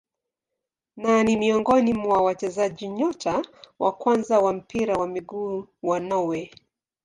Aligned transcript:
Na 0.95 1.23
ni 1.23 1.37
miongoni 1.37 1.93
mwa 1.93 2.21
wachezaji 2.23 2.87
nyota 2.87 3.41
wa 3.79 3.91
kwanza 3.91 4.39
wa 4.39 4.53
mpira 4.53 4.95
wa 4.95 5.07
miguu 5.07 5.67
wa 5.83 5.99
Norway. 5.99 6.51